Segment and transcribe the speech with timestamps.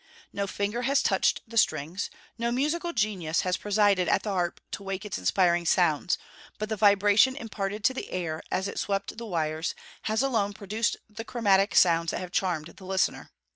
[0.33, 4.81] No finger has touched the strings; no musical genius has presided at the harp to
[4.81, 6.17] wake its inspiring sounds;
[6.57, 9.75] but the vibration imparted to the air, as it swept the wires,
[10.09, 13.29] has alone produced the chromatic sounds that have charmed the listener.